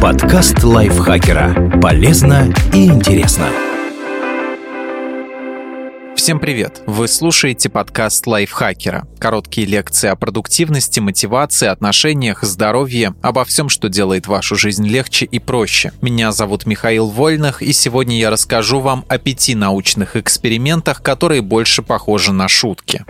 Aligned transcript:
Подкаст 0.00 0.64
лайфхакера. 0.64 1.78
Полезно 1.78 2.50
и 2.72 2.86
интересно. 2.86 3.48
Всем 6.16 6.40
привет! 6.40 6.80
Вы 6.86 7.06
слушаете 7.06 7.68
подкаст 7.68 8.26
лайфхакера. 8.26 9.06
Короткие 9.18 9.66
лекции 9.66 10.08
о 10.08 10.16
продуктивности, 10.16 11.00
мотивации, 11.00 11.68
отношениях, 11.68 12.44
здоровье, 12.44 13.14
обо 13.20 13.44
всем, 13.44 13.68
что 13.68 13.90
делает 13.90 14.26
вашу 14.26 14.56
жизнь 14.56 14.86
легче 14.86 15.26
и 15.26 15.38
проще. 15.38 15.92
Меня 16.00 16.32
зовут 16.32 16.64
Михаил 16.64 17.08
Вольных, 17.08 17.60
и 17.60 17.74
сегодня 17.74 18.18
я 18.18 18.30
расскажу 18.30 18.80
вам 18.80 19.04
о 19.06 19.18
пяти 19.18 19.54
научных 19.54 20.16
экспериментах, 20.16 21.02
которые 21.02 21.42
больше 21.42 21.82
похожи 21.82 22.32
на 22.32 22.48
шутки. 22.48 23.04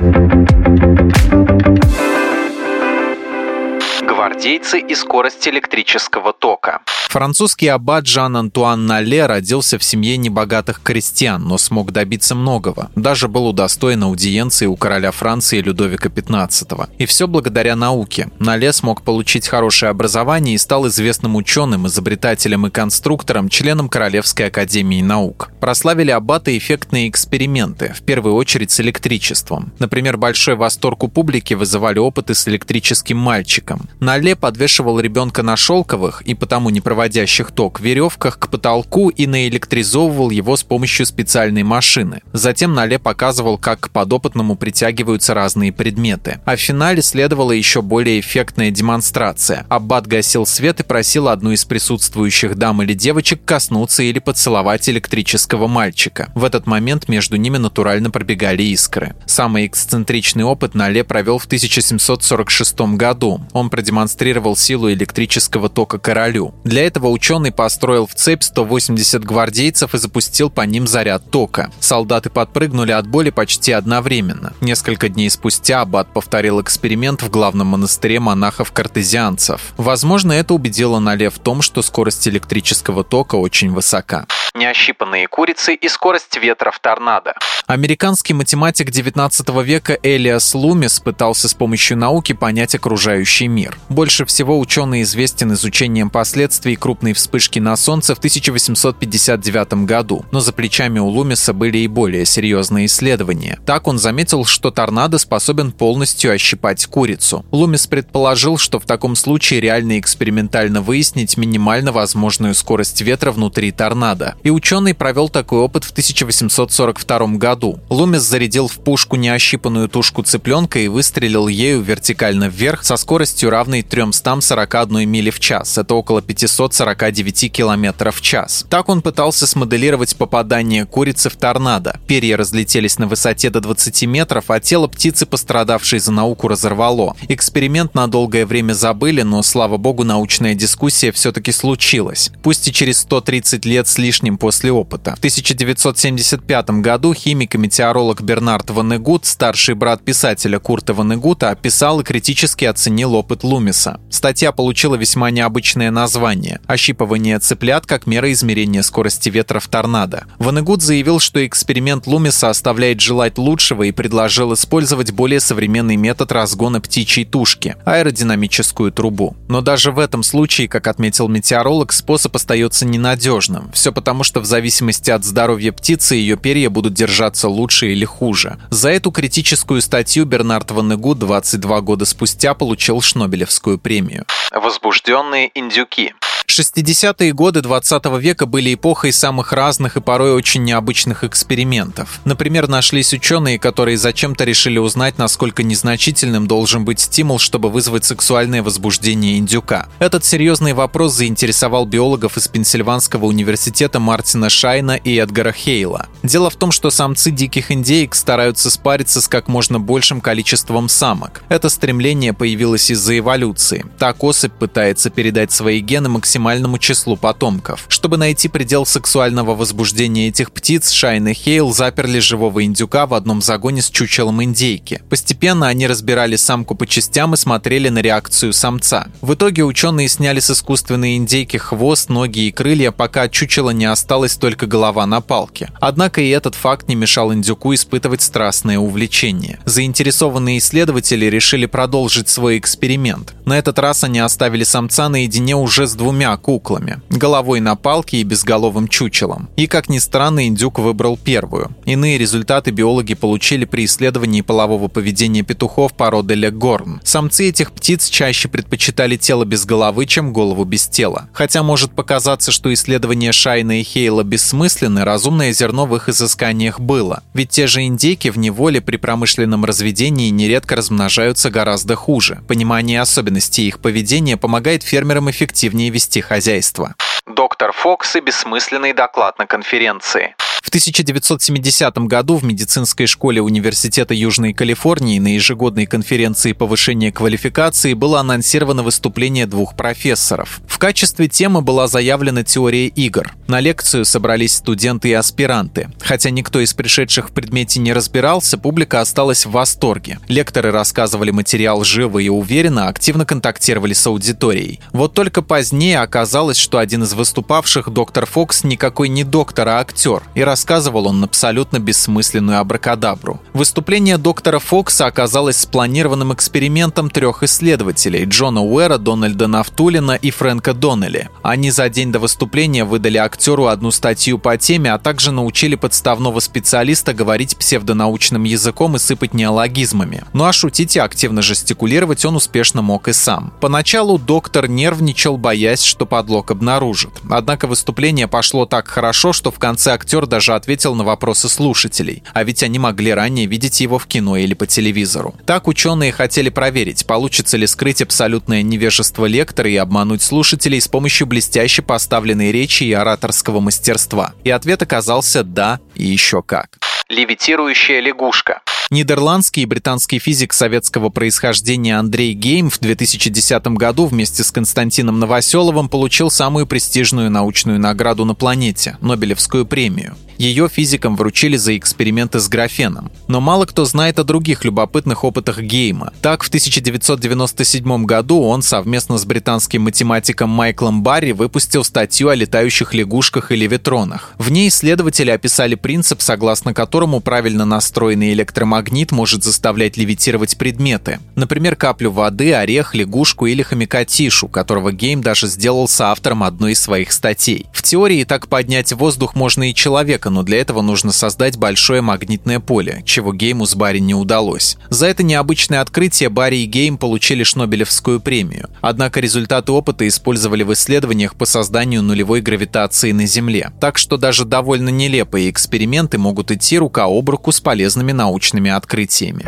Гвардейцы 4.41 4.80
и 4.80 4.95
скорость 4.95 5.46
электрического 5.48 6.32
тока. 6.32 6.80
Французский 7.11 7.67
аббат 7.67 8.07
Жан-Антуан 8.07 8.86
Нале 8.86 9.26
родился 9.26 9.79
в 9.79 9.85
семье 9.85 10.16
небогатых 10.16 10.80
крестьян, 10.80 11.43
но 11.43 11.58
смог 11.58 11.90
добиться 11.90 12.35
многого. 12.35 12.90
Даже 12.94 13.29
был 13.29 13.49
удостоен 13.49 14.04
аудиенции 14.04 14.64
у 14.64 14.76
короля 14.76 15.11
Франции 15.11 15.61
Людовика 15.61 16.08
XV. 16.08 16.89
И 16.96 17.07
все 17.07 17.26
благодаря 17.26 17.76
науке. 17.76 18.30
Нале 18.39 18.72
смог 18.72 19.03
получить 19.03 19.49
хорошее 19.49 19.90
образование 19.90 20.54
и 20.54 20.58
стал 20.58 20.86
известным 20.86 21.36
ученым, 21.36 21.88
изобретателем 21.88 22.66
и 22.66 22.71
конструктором, 22.71 23.50
членом 23.50 23.91
Королевской 23.91 24.46
академии 24.46 25.02
наук. 25.02 25.50
Прославили 25.61 26.13
аббата 26.13 26.57
эффектные 26.57 27.11
эксперименты, 27.11 27.93
в 27.93 28.02
первую 28.02 28.36
очередь 28.36 28.71
с 28.71 28.80
электричеством. 28.80 29.72
Например, 29.80 30.16
большой 30.16 30.54
восторг 30.54 31.02
у 31.02 31.08
публики 31.08 31.54
вызывали 31.54 31.99
опыты 31.99 32.34
с 32.34 32.48
электрическим 32.48 33.19
мальчиком. 33.19 33.88
Нале 33.98 34.30
подвешивал 34.36 35.00
ребенка 35.00 35.42
на 35.42 35.56
шелковых 35.56 36.22
и 36.22 36.34
потому 36.34 36.70
не 36.70 36.80
проводящих 36.80 37.50
ток 37.50 37.80
веревках 37.80 38.38
к 38.38 38.48
потолку 38.48 39.08
и 39.08 39.27
наэлектризовывал 39.27 40.30
его 40.30 40.56
с 40.56 40.62
помощью 40.62 41.06
специальной 41.06 41.62
машины. 41.62 42.22
Затем 42.32 42.74
Нале 42.74 42.98
показывал, 42.98 43.58
как 43.58 43.80
к 43.80 43.90
подопытному 43.90 44.56
притягиваются 44.56 45.34
разные 45.34 45.72
предметы. 45.72 46.40
А 46.44 46.56
в 46.56 46.60
финале 46.60 47.02
следовала 47.02 47.52
еще 47.52 47.82
более 47.82 48.20
эффектная 48.20 48.70
демонстрация. 48.70 49.66
Аббат 49.68 50.06
гасил 50.06 50.46
свет 50.46 50.80
и 50.80 50.84
просил 50.84 51.28
одну 51.28 51.52
из 51.52 51.64
присутствующих 51.64 52.56
дам 52.56 52.83
или 52.83 52.94
девочек 52.94 53.44
коснуться 53.44 54.02
или 54.02 54.18
поцеловать 54.18 54.88
электрического 54.88 55.66
мальчика. 55.66 56.30
В 56.34 56.44
этот 56.44 56.66
момент 56.66 57.08
между 57.08 57.36
ними 57.36 57.58
натурально 57.58 58.10
пробегали 58.10 58.62
искры. 58.62 59.14
Самый 59.27 59.66
эксцентричный 59.66 60.44
опыт 60.44 60.74
Нале 60.74 61.05
провел 61.05 61.38
в 61.38 61.46
1746 61.46 62.80
году. 62.96 63.40
Он 63.52 63.70
продемонстрировал 63.70 64.19
силу 64.56 64.90
электрического 64.92 65.68
тока 65.68 65.98
королю. 65.98 66.54
Для 66.64 66.86
этого 66.86 67.08
ученый 67.08 67.52
построил 67.52 68.06
в 68.06 68.14
цепь 68.14 68.42
180 68.42 69.24
гвардейцев 69.24 69.94
и 69.94 69.98
запустил 69.98 70.50
по 70.50 70.62
ним 70.62 70.86
заряд 70.86 71.30
тока. 71.30 71.70
Солдаты 71.80 72.30
подпрыгнули 72.30 72.92
от 72.92 73.06
боли 73.06 73.30
почти 73.30 73.72
одновременно. 73.72 74.52
Несколько 74.60 75.08
дней 75.08 75.30
спустя 75.30 75.80
Аббат 75.80 76.12
повторил 76.12 76.60
эксперимент 76.60 77.22
в 77.22 77.30
главном 77.30 77.68
монастыре 77.68 78.20
монахов-картезианцев. 78.20 79.74
Возможно, 79.77 80.32
это 80.32 80.55
убедило 80.55 80.98
Нале 80.98 81.30
в 81.30 81.38
том, 81.38 81.62
что 81.62 81.82
скорость 81.82 82.28
электрического 82.28 83.05
тока 83.05 83.36
очень 83.36 83.72
высока 83.72 84.27
неощипанные 84.54 85.28
курицы 85.28 85.74
и 85.74 85.88
скорость 85.88 86.36
ветра 86.36 86.70
в 86.70 86.78
торнадо. 86.80 87.34
Американский 87.66 88.34
математик 88.34 88.90
19 88.90 89.48
века 89.62 89.96
Элиас 90.02 90.54
Лумис 90.54 90.98
пытался 90.98 91.48
с 91.48 91.54
помощью 91.54 91.96
науки 91.96 92.32
понять 92.32 92.74
окружающий 92.74 93.48
мир. 93.48 93.78
Больше 93.88 94.24
всего 94.24 94.58
ученый 94.58 95.02
известен 95.02 95.52
изучением 95.52 96.10
последствий 96.10 96.74
крупной 96.76 97.12
вспышки 97.12 97.58
на 97.58 97.76
Солнце 97.76 98.14
в 98.14 98.18
1859 98.18 99.84
году, 99.84 100.24
но 100.32 100.40
за 100.40 100.52
плечами 100.52 100.98
у 100.98 101.06
Лумиса 101.06 101.52
были 101.52 101.78
и 101.78 101.86
более 101.86 102.26
серьезные 102.26 102.86
исследования. 102.86 103.58
Так 103.64 103.86
он 103.86 103.98
заметил, 103.98 104.44
что 104.44 104.70
торнадо 104.70 105.18
способен 105.18 105.72
полностью 105.72 106.33
ощипать 106.33 106.86
курицу. 106.86 107.44
Лумис 107.52 107.86
предположил, 107.86 108.58
что 108.58 108.80
в 108.80 108.84
таком 108.84 109.14
случае 109.14 109.60
реально 109.60 109.98
экспериментально 110.00 110.83
выяснить 110.83 111.36
минимально 111.36 111.92
возможную 111.92 112.55
скорость 112.55 113.00
ветра 113.00 113.30
внутри 113.30 113.70
торнадо. 113.70 114.34
И 114.42 114.51
ученый 114.51 114.95
провел 114.95 115.28
такой 115.28 115.61
опыт 115.61 115.84
в 115.84 115.90
1842 115.90 117.27
году. 117.36 117.78
Лумис 117.89 118.23
зарядил 118.23 118.68
в 118.68 118.78
пушку 118.78 119.17
неощипанную 119.17 119.89
тушку 119.89 120.23
цыпленка 120.23 120.78
и 120.78 120.89
выстрелил 120.89 121.48
ею 121.48 121.83
вертикально 121.83 122.48
вверх 122.48 122.84
со 122.84 122.96
скоростью 122.96 123.51
равной 123.51 123.83
341 123.83 125.08
мили 125.08 125.30
в 125.30 125.40
час. 125.40 125.77
Это 125.78 125.95
около 125.95 126.23
549 126.23 127.52
км 127.52 128.11
в 128.11 128.21
час. 128.21 128.67
Так 128.69 128.89
он 128.89 129.03
пытался 129.03 129.47
смоделировать 129.47 130.17
попадание 130.17 130.87
курицы 130.87 131.31
в 131.31 131.37
торнадо. 131.37 131.99
Перья 132.07 132.37
разлетелись 132.37 132.99
на 132.99 133.07
высоте 133.07 133.51
до 133.51 133.61
20 133.61 134.03
метров, 134.05 134.45
а 134.49 134.61
тело 134.61 134.87
птицы, 134.87 135.27
пострадавшей 135.27 135.99
за 135.99 136.12
науку, 136.12 136.49
разорвало. 136.49 137.17
Эксперимент 137.28 137.95
на 137.95 138.07
долгое 138.07 138.47
время 138.47 138.72
забыли, 138.72 139.22
но, 139.22 139.43
слава 139.43 139.77
богу, 139.77 140.05
научная 140.05 140.55
дискуссия 140.55 141.12
все-таки 141.12 141.53
случилась. 141.53 142.31
Пусть 142.43 142.69
и 142.69 142.72
через 142.72 142.99
130 143.01 143.65
лет 143.65 143.89
с 143.89 143.99
лишним 143.99 144.30
ним 144.31 144.39
после 144.39 144.73
опыта. 144.73 145.15
В 145.17 145.19
1975 145.19 146.71
году 146.81 147.13
химик 147.13 147.55
и 147.55 147.59
метеоролог 147.59 148.23
Бернард 148.23 148.71
Ванегут, 148.71 149.27
старший 149.27 149.75
брат 149.75 150.03
писателя 150.05 150.59
Курта 150.59 150.95
Ванегута, 150.95 151.51
описал 151.51 152.01
и 152.01 152.05
критически 152.05 152.65
оценил 152.65 153.15
опыт 153.15 153.43
Лумиса. 153.43 154.01
Статья 154.11 154.53
получила 154.53 154.95
весьма 154.95 155.31
необычное 155.31 155.91
название– 155.91 156.61
«Ощипывание 156.67 157.39
цыплят 157.39 157.87
как 157.87 158.07
мера 158.07 158.31
измерения 158.33 158.83
скорости 158.83 159.29
ветра 159.29 159.61
в 159.61 159.69
торнадо». 159.69 160.25
Ванегут 160.39 160.83
заявил, 160.83 161.19
что 161.19 161.45
эксперимент 161.45 162.07
Лумиса 162.07 162.49
оставляет 162.49 163.01
желать 163.01 163.39
лучшего 163.39 163.85
и 163.85 163.93
предложил 163.93 164.55
использовать 164.55 165.13
более 165.13 165.41
современный 165.41 165.97
метод 165.97 166.33
разгона 166.33 166.81
птичьей 166.81 167.27
тушки– 167.27 167.77
аэродинамическую 167.85 168.93
трубу. 168.93 169.37
Но 169.49 169.61
даже 169.61 169.91
в 169.91 169.99
этом 169.99 170.23
случае, 170.23 170.69
как 170.69 170.87
отметил 170.87 171.29
метеоролог, 171.29 171.93
способ 171.93 172.37
остается 172.37 172.87
ненадежным. 172.87 173.71
Все 173.73 173.93
потому, 173.93 174.20
потому 174.21 174.29
что 174.29 174.41
в 174.41 174.45
зависимости 174.45 175.11
от 175.11 175.25
здоровья 175.25 175.73
птицы 175.73 176.15
ее 176.15 176.37
перья 176.37 176.69
будут 176.69 176.93
держаться 176.93 177.49
лучше 177.49 177.91
или 177.91 178.05
хуже. 178.05 178.59
За 178.69 178.91
эту 178.91 179.11
критическую 179.13 179.81
статью 179.81 180.27
Бернард 180.27 180.71
Ванегу 180.73 181.15
22 181.15 181.81
года 181.81 182.05
спустя 182.05 182.53
получил 182.53 183.01
Шнобелевскую 183.01 183.79
премию. 183.79 184.27
Возбужденные 184.53 185.51
индюки. 185.55 186.13
60-е 186.50 187.33
годы 187.33 187.62
20 187.62 188.05
века 188.21 188.47
были 188.47 188.75
эпохой 188.75 189.12
самых 189.12 189.53
разных 189.53 189.97
и 189.97 190.00
порой 190.00 190.33
очень 190.33 190.65
необычных 190.65 191.25
экспериментов. 191.25 192.21
Например, 192.25 192.69
нашлись 192.69 193.12
ученые, 193.12 193.59
которые 193.59 193.97
зачем-то 193.97 194.44
решили 194.44 194.78
узнать, 194.78 195.19
насколько 195.19 195.62
незначительным 195.62 196.47
должен 196.47 196.84
быть 196.84 197.00
стимул, 197.00 197.39
чтобы 197.39 197.71
вызвать 197.71 198.05
сексуальное 198.05 198.62
возбуждение 198.62 199.39
индюка. 199.39 199.89
Этот 199.99 200.25
серьезный 200.25 200.72
вопрос 200.72 201.15
заинтересовал 201.15 201.87
биологов 201.87 202.37
из 202.37 202.49
Пенсильванского 202.49 203.27
университета 203.27 204.00
Мартина 204.00 204.50
Шайна 204.50 204.97
и 204.97 205.16
Эдгара 205.16 205.53
Хейла. 205.53 206.09
Дело 206.23 206.51
в 206.51 206.57
том, 206.57 206.73
что 206.73 206.91
самцы 206.91 207.31
диких 207.31 207.71
индейок 207.71 208.15
стараются 208.15 208.71
спариться 208.71 209.21
с 209.21 209.29
как 209.29 209.49
можно 209.49 209.81
большим 209.81 210.21
количеством 210.21 210.89
самок. 210.89 211.43
Это 211.49 211.69
стремление 211.69 212.33
появилось 212.33 212.91
из-за 212.91 213.19
эволюции. 213.19 213.85
Так 213.99 214.23
особь 214.23 214.53
пытается 214.53 215.11
передать 215.11 215.53
свои 215.53 215.81
гены 215.81 216.09
максимально 216.09 216.41
максимальному 216.51 216.79
числу 216.79 217.17
потомков. 217.17 217.87
Чтобы 217.89 218.17
найти 218.17 218.49
предел 218.49 218.85
сексуального 218.85 219.55
возбуждения 219.55 220.29
этих 220.29 220.51
птиц, 220.53 220.91
Шайн 220.91 221.29
и 221.29 221.33
Хейл 221.33 221.73
заперли 221.73 222.19
живого 222.19 222.65
индюка 222.65 223.07
в 223.07 223.15
одном 223.15 223.41
загоне 223.41 223.83
с 223.83 223.91
чучелом 223.91 224.43
индейки. 224.43 225.01
Постепенно 225.09 225.69
они 225.69 225.87
разбирали 225.87 226.37
самку 226.37 226.75
по 226.75 226.87
частям 226.87 227.35
и 227.35 227.37
смотрели 227.37 227.89
на 227.89 228.01
реакцию 228.01 228.53
самца. 228.53 229.07
В 229.21 229.35
итоге 229.35 229.65
ученые 229.65 230.09
сняли 230.09 230.41
с 230.41 230.51
искусственной 230.51 231.17
индейки 231.17 231.57
хвост, 231.57 232.09
ноги 232.09 232.47
и 232.47 232.53
крылья, 232.53 232.91
пока 232.91 233.23
от 233.23 233.33
чучела 233.33 233.71
не 233.71 233.84
осталась 233.84 234.37
только 234.37 234.66
голова 234.66 235.07
на 235.07 235.21
палке. 235.21 235.71
Однако 235.81 236.09
и 236.18 236.28
этот 236.28 236.54
факт 236.54 236.89
не 236.89 236.95
мешал 236.95 237.33
индюку 237.33 237.74
испытывать 237.74 238.22
страстное 238.22 238.78
увлечение. 238.78 239.60
Заинтересованные 239.65 240.59
исследователи 240.59 241.27
решили 241.27 241.66
продолжить 241.66 242.28
свой 242.28 242.59
эксперимент. 242.59 243.34
На 243.45 243.59
этот 243.59 243.78
раз 243.78 244.04
они 244.04 244.21
оставили 244.21 244.65
самца 244.65 245.09
наедине 245.09 245.57
уже 245.57 245.86
с 245.86 245.95
двумя 245.95 246.36
куклами, 246.36 247.01
головой 247.10 247.60
на 247.60 247.77
палке 247.77 248.18
и 248.18 248.24
безголовым 248.24 248.89
чучелом. 248.89 249.48
И, 249.57 249.66
как 249.66 249.89
ни 249.89 249.98
странно, 249.98 250.47
индюк 250.47 250.78
выбрал 250.78 251.16
первую. 251.16 251.74
Иные 251.84 252.18
результаты 252.18 252.71
биологи 252.71 253.15
получили 253.15 253.65
при 253.65 253.84
исследовании 253.84 254.41
полового 254.41 254.89
поведения 254.89 255.42
петухов 255.42 255.95
породы 255.95 256.34
Легорн. 256.34 257.00
Самцы 257.04 257.48
этих 257.48 257.72
птиц 257.72 258.08
чаще 258.08 258.48
предпочитали 258.48 259.16
тело 259.16 259.44
без 259.44 259.64
головы, 259.64 260.06
чем 260.06 260.32
голову 260.32 260.64
без 260.64 260.86
тела. 260.86 261.28
Хотя 261.32 261.62
может 261.62 261.92
показаться, 261.92 262.52
что 262.52 262.72
исследования 262.72 263.32
Шайна 263.32 263.80
и 263.80 263.82
Хейла 263.82 264.22
бессмысленны, 264.22 265.04
разумное 265.04 265.52
зерно 265.52 265.86
в 265.86 265.96
их 265.96 266.00
их 266.00 266.08
изысканиях 266.08 266.81
было. 266.81 267.23
Ведь 267.35 267.50
те 267.50 267.67
же 267.67 267.82
индейки 267.82 268.29
в 268.29 268.38
неволе 268.38 268.81
при 268.81 268.97
промышленном 268.97 269.64
разведении 269.64 270.31
нередко 270.31 270.76
размножаются 270.76 271.50
гораздо 271.50 271.97
хуже. 271.97 272.41
Понимание 272.49 273.00
особенностей 273.00 273.69
их 273.69 273.81
поведения 273.81 274.37
помогает 274.37 274.82
фермерам 274.82 275.31
эффективнее 275.31 275.91
вести 275.91 276.20
хозяйство. 276.20 276.94
Доктор 277.26 277.73
Фокс 277.73 278.17
и 278.17 278.20
бессмысленный 278.20 278.93
доклад 278.93 279.38
на 279.38 279.47
конференции. 279.47 280.35
В 280.60 280.68
1970 280.68 281.98
году 282.06 282.36
в 282.36 282.44
медицинской 282.44 283.06
школе 283.06 283.40
Университета 283.40 284.12
Южной 284.14 284.52
Калифорнии 284.52 285.18
на 285.18 285.34
ежегодной 285.34 285.86
конференции 285.86 286.52
повышения 286.52 287.10
квалификации 287.10 287.94
было 287.94 288.20
анонсировано 288.20 288.82
выступление 288.82 289.46
двух 289.46 289.74
профессоров. 289.74 290.60
В 290.66 290.78
качестве 290.78 291.28
темы 291.28 291.62
была 291.62 291.88
заявлена 291.88 292.44
теория 292.44 292.86
игр. 292.88 293.32
На 293.48 293.60
лекцию 293.60 294.04
собрались 294.04 294.54
студенты 294.54 295.08
и 295.08 295.12
аспиранты. 295.14 295.88
Хотя 296.00 296.30
никто 296.30 296.60
из 296.60 296.74
пришедших 296.74 297.30
в 297.30 297.32
предмете 297.32 297.80
не 297.80 297.92
разбирался, 297.92 298.58
публика 298.58 299.00
осталась 299.00 299.46
в 299.46 299.52
восторге. 299.52 300.18
Лекторы 300.28 300.70
рассказывали 300.70 301.30
материал 301.30 301.84
живо 301.84 302.18
и 302.18 302.28
уверенно, 302.28 302.88
активно 302.88 303.24
контактировали 303.24 303.94
с 303.94 304.06
аудиторией. 304.06 304.80
Вот 304.92 305.14
только 305.14 305.42
позднее 305.42 306.00
оказалось, 306.00 306.58
что 306.58 306.78
один 306.78 307.02
из 307.02 307.14
выступавших, 307.14 307.88
доктор 307.88 308.26
Фокс, 308.26 308.62
никакой 308.62 309.08
не 309.08 309.24
доктор, 309.24 309.68
а 309.68 309.80
актер. 309.80 310.22
И 310.34 310.44
рассказывал 310.50 311.06
он 311.06 311.23
абсолютно 311.23 311.79
бессмысленную 311.79 312.58
абракадабру. 312.58 313.41
Выступление 313.52 314.19
доктора 314.19 314.58
Фокса 314.58 315.06
оказалось 315.06 315.58
спланированным 315.58 316.32
экспериментом 316.35 317.08
трех 317.08 317.44
исследователей– 317.44 318.25
Джона 318.26 318.61
Уэра, 318.61 318.99
Дональда 318.99 319.47
Нафтулина 319.47 320.12
и 320.12 320.32
Фрэнка 320.32 320.75
Доннелли. 320.75 321.29
Они 321.43 321.70
за 321.70 321.88
день 321.88 322.11
до 322.11 322.19
выступления 322.19 322.85
выдали 322.85 323.17
актеру 323.19 323.67
одну 323.67 323.93
статью 323.93 324.38
по 324.38 324.56
теме, 324.56 324.93
а 324.93 324.99
также 324.99 325.31
научили 325.31 325.76
подставного 325.76 326.41
специалиста 326.41 327.14
говорить 327.14 327.56
псевдонаучным 327.56 328.43
языком 328.43 328.97
и 328.97 328.99
сыпать 328.99 329.35
неологизмами. 329.35 330.25
Ну 330.32 330.47
а 330.47 330.52
шутить 330.52 330.97
и 330.97 330.99
активно 330.99 331.43
жестикулировать 331.43 332.25
он 332.25 332.35
успешно 332.35 332.82
мог 332.82 333.06
и 333.06 333.12
сам. 333.12 333.52
Поначалу 333.61 334.19
доктор 334.19 334.69
нервничал, 334.69 335.37
боясь, 335.37 335.85
что 335.85 336.06
подлог 336.06 336.50
обнаружит. 336.50 337.12
Однако 337.31 337.69
выступление 337.69 338.26
пошло 338.26 338.67
так 338.67 338.88
хорошо, 338.88 339.32
что 339.32 339.52
в 339.52 339.61
конце 339.61 339.93
актер 339.93 340.26
даже 340.26 340.39
даже 340.40 340.54
ответил 340.54 340.94
на 340.94 341.04
вопросы 341.04 341.50
слушателей, 341.50 342.22
а 342.32 342.44
ведь 342.44 342.62
они 342.62 342.78
могли 342.78 343.12
ранее 343.12 343.44
видеть 343.44 343.82
его 343.82 343.98
в 343.98 344.06
кино 344.06 344.38
или 344.38 344.54
по 344.54 344.66
телевизору. 344.66 345.34
Так 345.44 345.69
ученые 345.69 346.12
хотели 346.12 346.48
проверить, 346.48 347.04
получится 347.06 347.58
ли 347.58 347.66
скрыть 347.66 348.00
абсолютное 348.00 348.62
невежество 348.62 349.26
лектора 349.26 349.69
и 349.69 349.76
обмануть 349.76 350.22
слушателей 350.22 350.81
с 350.81 350.88
помощью 350.88 351.26
блестяще 351.26 351.82
поставленной 351.82 352.52
речи 352.52 352.84
и 352.84 352.92
ораторского 352.94 353.60
мастерства. 353.60 354.32
И 354.42 354.48
ответ 354.48 354.81
оказался 354.81 355.44
«да» 355.44 355.78
и 355.94 356.06
еще 356.06 356.42
как. 356.42 356.78
Левитирующая 357.10 357.98
лягушка. 357.98 358.60
Нидерландский 358.88 359.64
и 359.64 359.66
британский 359.66 360.20
физик 360.20 360.52
советского 360.52 361.08
происхождения 361.08 361.98
Андрей 361.98 362.34
Гейм 362.34 362.70
в 362.70 362.78
2010 362.78 363.66
году 363.68 364.06
вместе 364.06 364.44
с 364.44 364.52
Константином 364.52 365.18
Новоселовым 365.18 365.88
получил 365.88 366.30
самую 366.30 366.68
престижную 366.68 367.28
научную 367.28 367.80
награду 367.80 368.24
на 368.24 368.36
планете– 368.36 368.96
Нобелевскую 369.00 369.66
премию. 369.66 370.16
Ее 370.40 370.70
физикам 370.70 371.16
вручили 371.16 371.58
за 371.58 371.76
эксперименты 371.76 372.40
с 372.40 372.48
графеном. 372.48 373.12
Но 373.28 373.42
мало 373.42 373.66
кто 373.66 373.84
знает 373.84 374.18
о 374.18 374.24
других 374.24 374.64
любопытных 374.64 375.22
опытах 375.22 375.60
Гейма. 375.60 376.14
Так, 376.22 376.42
в 376.42 376.48
1997 376.48 378.06
году 378.06 378.40
он 378.40 378.62
совместно 378.62 379.18
с 379.18 379.26
британским 379.26 379.82
математиком 379.82 380.48
Майклом 380.48 381.02
Берри 381.02 381.32
выпустил 381.32 381.84
статью 381.84 382.30
о 382.30 382.34
летающих 382.34 382.94
лягушках 382.94 383.52
и 383.52 383.56
левитронах. 383.56 384.32
В 384.38 384.50
ней 384.50 384.70
исследователи 384.70 385.30
описали 385.30 385.74
принцип, 385.74 386.22
согласно 386.22 386.72
которому 386.72 387.00
правильно 387.20 387.64
настроенный 387.64 388.32
электромагнит 388.32 389.12
может 389.12 389.44
заставлять 389.44 389.97
левитировать 389.97 390.58
предметы. 390.58 391.19
Например, 391.35 391.76
каплю 391.76 392.11
воды, 392.11 392.52
орех, 392.52 392.94
лягушку 392.94 393.47
или 393.47 393.62
хомяка 393.62 394.05
Тишу, 394.05 394.49
которого 394.49 394.93
Гейм 394.93 395.23
даже 395.23 395.47
сделал 395.47 395.88
соавтором 395.88 396.43
одной 396.43 396.73
из 396.73 396.81
своих 396.81 397.12
статей. 397.12 397.67
В 397.73 397.82
теории 397.82 398.25
так 398.25 398.49
поднять 398.49 398.93
воздух 398.93 399.35
можно 399.35 399.70
и 399.70 399.75
человека, 399.75 400.31
но 400.31 400.43
для 400.43 400.58
этого 400.58 400.82
нужно 400.82 401.12
создать 401.12 401.56
большое 401.56 402.02
магнитное 402.02 402.61
поле, 402.61 403.02
чего 403.06 403.32
Гейму 403.32 403.67
с 403.67 403.75
Барри 403.75 403.99
не 403.99 404.14
удалось. 404.14 404.76
За 404.88 405.06
это 405.06 405.23
необычное 405.23 405.81
открытие 405.81 406.29
Барри 406.29 406.56
и 406.56 406.67
Гейм 406.67 406.99
получили 406.99 407.44
Шнобелевскую 407.44 408.20
премию. 408.20 408.69
Однако 408.81 409.20
результаты 409.20 409.73
опыта 409.73 410.06
использовали 410.06 410.62
в 410.62 410.73
исследованиях 410.73 411.35
по 411.35 411.47
созданию 411.47 412.02
нулевой 412.02 412.41
гравитации 412.41 413.12
на 413.12 413.26
Земле. 413.26 413.73
Так 413.81 413.99
что 413.99 414.17
даже 414.17 414.44
довольно 414.44 414.88
нелепые 414.88 415.50
эксперименты 415.50 416.19
могут 416.19 416.50
идти 416.50 416.79
рука 416.90 417.04
об 417.04 417.31
руку 417.31 417.52
с 417.52 417.60
полезными 417.60 418.10
научными 418.10 418.69
открытиями. 418.69 419.44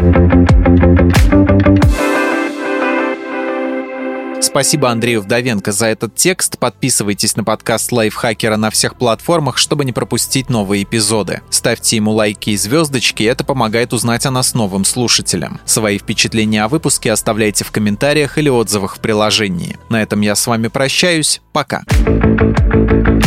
Спасибо 4.41 4.91
Андрею 4.91 5.23
Вдовенко 5.23 5.73
за 5.73 5.87
этот 5.87 6.15
текст. 6.15 6.59
Подписывайтесь 6.59 7.35
на 7.37 7.43
подкаст 7.43 7.91
Лайфхакера 7.91 8.57
на 8.57 8.71
всех 8.71 8.97
платформах, 8.97 9.59
чтобы 9.59 9.85
не 9.85 9.93
пропустить 9.93 10.51
новые 10.51 10.85
эпизоды. 10.85 11.41
Ставьте 11.51 11.97
ему 11.97 12.13
лайки 12.13 12.51
и 12.51 12.57
звездочки, 12.57 13.25
это 13.25 13.43
помогает 13.43 13.93
узнать 13.93 14.25
о 14.27 14.31
нас 14.31 14.55
новым 14.55 14.85
слушателям. 14.85 15.59
Свои 15.65 15.99
впечатления 15.99 16.63
о 16.63 16.69
выпуске 16.69 17.11
оставляйте 17.11 17.65
в 17.65 17.73
комментариях 17.73 18.39
или 18.39 18.51
отзывах 18.51 18.97
в 18.97 19.01
приложении. 19.01 19.79
На 19.89 20.01
этом 20.01 20.21
я 20.21 20.37
с 20.37 20.47
вами 20.47 20.69
прощаюсь. 20.69 21.41
Пока. 21.53 21.83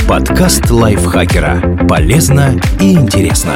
Подкаст 0.07 0.69
Лайфхакера. 0.69 1.85
Полезно 1.89 2.62
и 2.79 2.94
интересно. 2.94 3.56